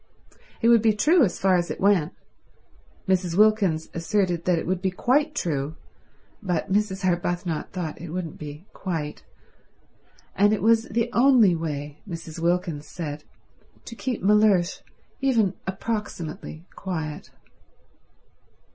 [0.63, 2.15] It would be true as far as it went—
[3.07, 3.37] Mrs.
[3.37, 5.75] Wilkins asserted that it would be quite true,
[6.41, 7.05] but Mrs.
[7.05, 12.39] Arbuthnot thought it wouldn't be quite—and it was the only way, Mrs.
[12.39, 13.25] Wilkins said,
[13.85, 14.81] to keep Mellersh
[15.21, 17.29] even approximately quiet.